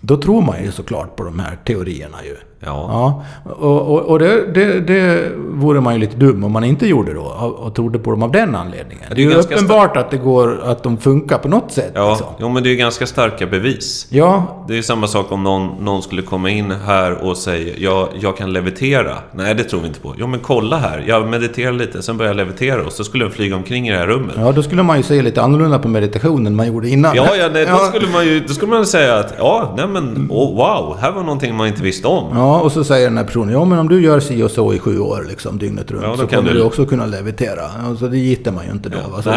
[0.00, 2.36] Då tror man ju såklart på de här teorierna ju.
[2.66, 3.22] Ja.
[3.44, 6.86] Ja, och, och, och det, det, det vore man ju lite dum om man inte
[6.86, 9.04] gjorde då och, och trodde på dem av den anledningen.
[9.16, 11.92] det är Det är uppenbart att det går, att de funkar på något sätt.
[11.94, 12.26] Ja, Liksom.
[12.38, 14.06] jo, men det är ju ganska starka bevis.
[14.10, 18.08] Ja, Det är samma sak om någon, någon skulle komma in här och säga jag,
[18.20, 19.14] jag kan levitera.
[19.32, 20.14] Nej, det tror vi inte på.
[20.18, 21.04] Jo, men kolla här.
[21.06, 23.98] Jag mediterar lite, sen börjar jag levitera och så skulle den flyga omkring i det
[23.98, 24.34] här rummet.
[24.38, 27.16] ja, då skulle man ju se lite annorlunda på meditationen än man gjorde innan.
[27.16, 30.26] Ja, ja, nej, då skulle man ju då skulle man säga att ja, nej men
[30.30, 32.24] oh, wow, här var någonting man inte visste om.
[32.34, 34.74] Ja, och så säger den här personen, ja men om du gör si och så
[34.74, 37.62] i sju år liksom, dygnet runt, Ja, så kommer du- du också kunna levitera.
[37.88, 38.96] Alltså, det gitter man ju inte då.
[39.10, 39.30] Ja, Alltså,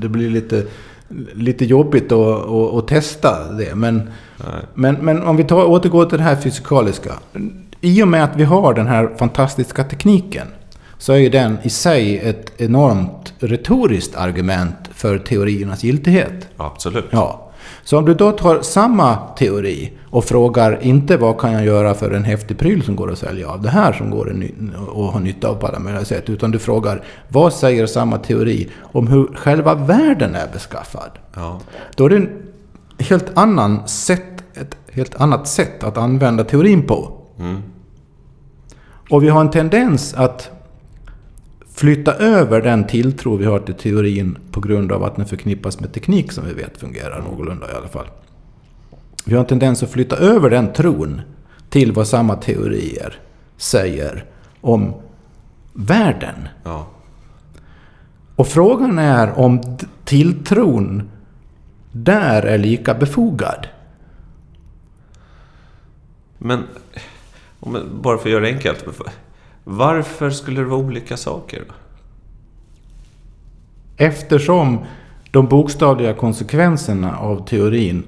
[0.00, 0.64] det blir lite,
[1.32, 3.74] lite jobbigt att, att, att testa det.
[3.74, 4.10] Men,
[4.74, 7.12] men, men om vi tar, återgår till det här fysikaliska.
[7.80, 10.46] I och med att vi har den här fantastiska tekniken
[10.98, 16.48] så är ju den i sig ett enormt retoriskt argument för teoriernas giltighet.
[16.56, 17.04] Absolut.
[17.10, 17.47] Ja.
[17.82, 22.10] Så om du då tar samma teori och frågar inte vad kan jag göra för
[22.10, 24.30] en häftig pryl som går att sälja av det här som går
[24.88, 26.30] att ha nytta av på alla möjliga sätt.
[26.30, 31.10] Utan du frågar vad säger samma teori om hur själva världen är beskaffad.
[31.34, 31.60] Ja.
[31.94, 32.28] Då är det en
[32.98, 37.12] helt annan sätt, ett helt annat sätt att använda teorin på.
[39.10, 40.50] Och vi har en tendens att
[41.78, 45.92] flytta över den tilltro vi har till teorin på grund av att den förknippas med
[45.92, 48.06] teknik som vi vet fungerar någorlunda i alla fall.
[49.24, 51.20] Vi har en tendens att flytta över den tron
[51.68, 53.20] till vad samma teorier
[53.56, 54.24] säger
[54.60, 54.94] om
[55.72, 56.48] världen.
[56.64, 56.86] ja.
[58.36, 61.10] Och frågan är om tilltron
[61.92, 63.66] där är lika befogad.
[66.38, 66.62] Men,
[68.02, 68.84] bara för att göra det enkelt.
[69.70, 71.64] Varför skulle det vara olika saker?
[73.96, 74.78] Eftersom
[75.30, 78.02] de bokstavliga konsekvenserna av teorin...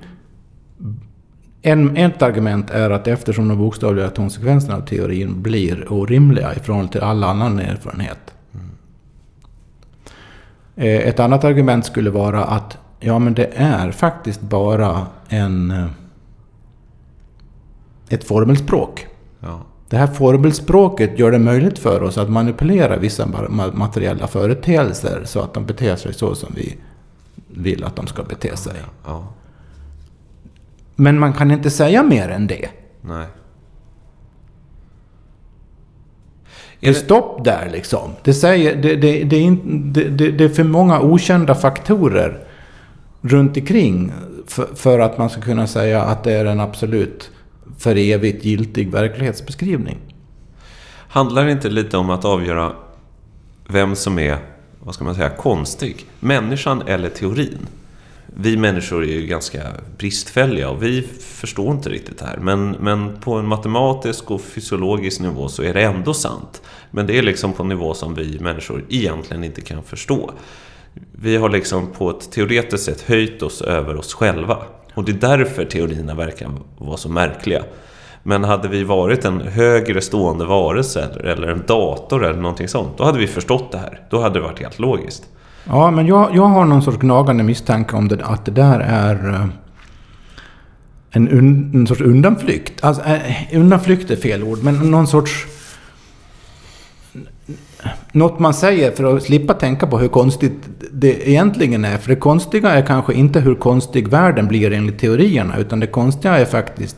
[1.62, 6.92] En, ett argument är att eftersom de bokstavliga konsekvenserna av teorin blir orimliga i förhållande
[6.92, 8.34] till all annan erfarenhet.
[10.76, 15.86] Eh, Ett annat argument skulle vara att ja, men det är faktiskt bara en, eh,
[18.08, 19.06] ett formelspråk.
[19.40, 19.60] Ja.
[19.90, 25.40] Det här formelspråket gör det möjligt för oss att manipulera vissa ma- materiella företeelser så
[25.40, 26.76] att de beter sig så som vi
[27.48, 28.72] vill att de ska bete sig.
[29.04, 29.26] ja.
[30.96, 32.68] Men man kan inte säga mer än det.
[33.00, 33.26] Nej.
[36.80, 38.10] Det är stopp där liksom.
[38.22, 42.44] Det, säger, det, det, det, är in, det, det, det är för många okända faktorer
[43.20, 44.12] runt omkring
[44.46, 47.30] för, för att man ska kunna säga att det är en absolut
[47.80, 49.98] för evigt giltig verklighetsbeskrivning.
[51.08, 52.72] Handlar det inte lite om att avgöra
[53.68, 54.38] vem som är,
[54.80, 56.06] vad ska man säga, konstig?
[56.20, 57.66] Människan eller teorin?
[58.26, 59.62] Vi människor är ju ganska
[59.98, 62.36] bristfälliga och vi förstår inte riktigt det här.
[62.36, 66.62] Men, men på en matematisk och fysiologisk nivå så är det ändå sant.
[66.90, 70.30] Men det är liksom på en nivå som vi människor egentligen inte kan förstå.
[71.12, 74.58] Vi har liksom på ett teoretiskt sätt höjt oss över oss själva.
[74.94, 77.62] Och det är därför teorierna verkar vara så märkliga.
[78.22, 83.04] Men hade vi varit en högre stående varelse eller en dator eller någonting sånt, då
[83.04, 84.00] hade vi förstått det här.
[84.10, 85.26] Då hade det varit helt logiskt.
[85.64, 89.28] Ja, men jag, jag har någon sorts gnagande misstanke om det, att det där är
[89.28, 89.46] eh,
[91.10, 92.84] en, un, en sorts undanflykt.
[92.84, 95.46] Alltså, eh, undanflykt är fel ord, men någon sorts...
[98.12, 101.98] Något man säger för att slippa tänka på hur konstigt det egentligen är.
[101.98, 106.38] För det konstiga är kanske inte hur konstig världen blir enligt teorierna, utan det konstiga
[106.38, 106.96] är faktiskt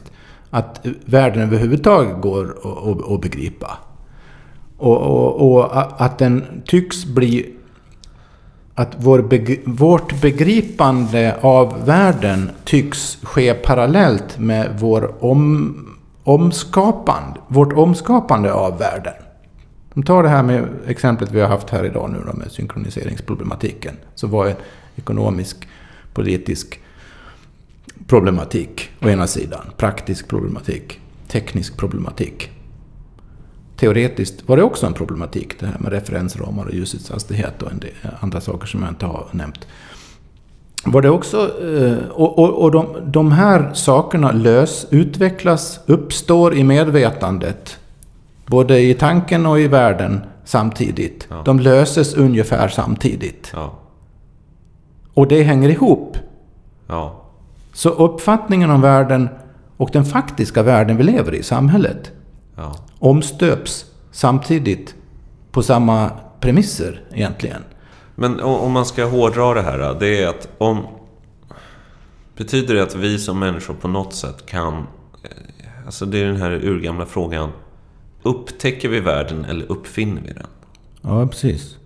[0.50, 2.56] att världen överhuvudtaget går
[3.14, 3.78] att begripa.
[4.78, 7.56] Och, och, och, att den tycks bli...
[8.74, 15.76] Att vår beg, vårt begripande av världen tycks ske parallellt med vår om,
[16.24, 19.21] omskapande, vårt omskapande av världen.
[19.94, 23.96] De tar det här med exemplet vi har haft här idag nu då med synkroniseringsproblematiken.
[24.14, 24.56] Som var en
[24.96, 25.68] ekonomisk,
[26.14, 26.80] politisk
[28.06, 29.70] problematik å ena sidan.
[29.76, 31.00] Praktisk problematik.
[31.28, 32.50] Teknisk problematik.
[33.76, 37.78] Teoretiskt var det också en problematik det här med referensramar och ljusets hastighet och en
[37.78, 39.66] del eh, andra saker som jag inte har nämnt.
[40.84, 46.64] Var det också, eh, och, och, och de, de här sakerna lös, utvecklas, uppstår i
[46.64, 47.78] medvetandet
[48.46, 51.26] Både i tanken och i världen samtidigt.
[51.30, 51.42] Ja.
[51.44, 53.50] De löses ungefär samtidigt.
[53.54, 53.78] Ja.
[55.14, 56.16] Och det hänger ihop.
[56.86, 57.22] Ja.
[57.72, 59.28] Så uppfattningen om världen
[59.76, 62.12] och den faktiska världen vi lever i, samhället,
[62.56, 62.76] ja.
[62.98, 64.94] omstöps samtidigt
[65.50, 67.62] på samma premisser egentligen.
[68.14, 70.86] Men om man ska hårdra det här, det är att om...
[72.36, 74.74] Betyder det att vi som människor på något sätt kan...
[74.74, 77.50] Eh, alltså det är den här urgamla frågan.
[78.22, 80.46] Upptäcker vi världen eller uppfinner vi den?
[81.02, 81.76] Ja, precis.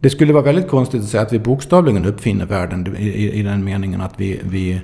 [0.00, 3.64] Det skulle vara väldigt konstigt att säga att vi bokstavligen uppfinner världen i, i, den
[3.64, 4.80] meningen att vi, vi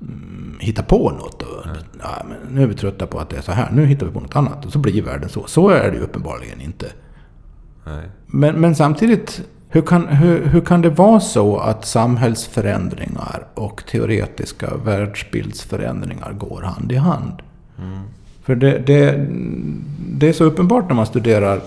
[0.00, 1.42] mm, hittar på något.
[1.42, 1.66] Och,
[2.02, 3.70] ja, men nu är vi trötta på att det är så här.
[3.72, 5.46] Nu hittar vi på något annat och så blir världen så.
[5.46, 6.86] Så är det ju uppenbarligen inte.
[8.26, 14.76] Men, men samtidigt, hur kan, hur, hur kan det vara så att samhällsförändringar och teoretiska
[14.84, 17.42] världsbildsförändringar går hand i hand?
[17.78, 18.02] Mm.
[18.50, 19.26] För det, det,
[20.18, 21.60] det är så uppenbart när man studerar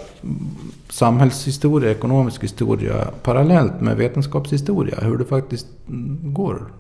[0.90, 5.02] samhällshistoria, ekonomisk historia parallellt med vetenskapshistoria.
[5.02, 5.68] Hur det faktiskt
[6.24, 6.74] går,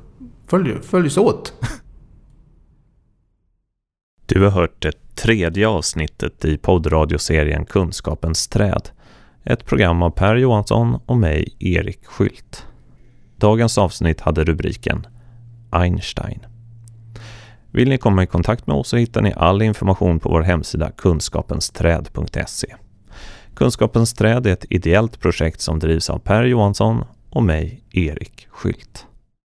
[0.47, 1.53] följer, följs åt.
[4.25, 8.89] Du har hört det tredje avsnittet i poddradioserien Kunskapens träd.
[9.43, 12.65] Ett program av Per Johansson och mig, Erik Skylt.
[13.35, 15.07] Dagens avsnitt hade rubriken
[15.71, 16.39] Einstein.
[17.73, 20.91] Vill ni komma i kontakt med oss så hittar ni all information på vår hemsida
[20.91, 22.75] kunskapensträd.se.
[23.55, 29.05] Kunskapens träd är ett ideellt projekt som drivs av Per Johansson och mig, Erik Skylt.